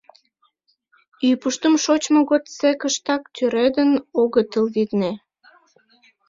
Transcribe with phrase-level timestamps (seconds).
[1.31, 5.11] Ӱпыштым шочмо годсекыштак тӱредын огытыл, витне.